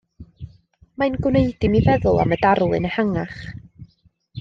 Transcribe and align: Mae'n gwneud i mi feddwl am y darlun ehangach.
Mae'n 1.03 1.17
gwneud 1.27 1.67
i 1.69 1.71
mi 1.75 1.83
feddwl 1.91 2.19
am 2.25 2.37
y 2.39 2.43
darlun 2.49 2.91
ehangach. 2.95 3.41